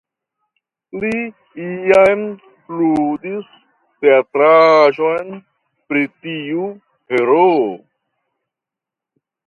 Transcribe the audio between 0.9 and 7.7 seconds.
Li iam ludis teatraĵon pri tiu heroo.